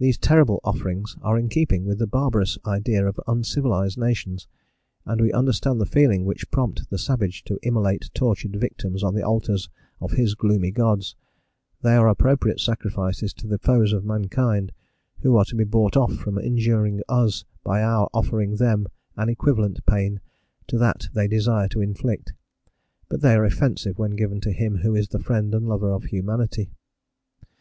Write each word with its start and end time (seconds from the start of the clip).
These 0.00 0.18
terrible 0.18 0.58
offerings 0.64 1.16
are 1.22 1.38
in 1.38 1.48
keeping 1.48 1.84
with 1.84 2.00
the 2.00 2.06
barbarous 2.08 2.58
ideas 2.66 3.06
of 3.06 3.20
uncivilized 3.32 3.96
nations, 3.96 4.48
and 5.04 5.20
we 5.20 5.30
understand 5.30 5.80
the 5.80 5.86
feelings 5.86 6.26
which 6.26 6.50
prompt 6.50 6.90
the 6.90 6.98
savage 6.98 7.44
to 7.44 7.56
immolate 7.62 8.10
tortured 8.12 8.56
victims 8.56 9.04
on 9.04 9.14
the 9.14 9.22
altars 9.22 9.68
of 10.00 10.10
his 10.10 10.34
gloomy 10.34 10.72
gods; 10.72 11.14
they 11.80 11.94
are 11.94 12.08
appropriate 12.08 12.58
sacrifices 12.58 13.32
to 13.34 13.46
the 13.46 13.60
foes 13.60 13.92
of 13.92 14.04
mankind, 14.04 14.72
who 15.20 15.36
are 15.36 15.44
to 15.44 15.54
be 15.54 15.62
bought 15.62 15.96
off 15.96 16.14
from 16.16 16.40
injuring 16.40 17.00
us 17.08 17.44
by 17.62 17.84
our 17.84 18.10
offering 18.12 18.56
them 18.56 18.88
an 19.16 19.28
equivalent 19.28 19.86
pain 19.86 20.20
to 20.66 20.76
that 20.76 21.06
they 21.14 21.28
desire 21.28 21.68
to 21.68 21.80
inflict, 21.80 22.32
but 23.08 23.20
they 23.20 23.34
are 23.36 23.44
offensive 23.44 23.96
when 23.96 24.16
given 24.16 24.40
to 24.40 24.50
Him 24.50 24.78
who 24.78 24.96
is 24.96 25.06
the 25.06 25.20
Friend 25.22 25.54
and 25.54 25.68
Lover 25.68 25.92
of 25.92 26.06
Humanity. 26.06 26.72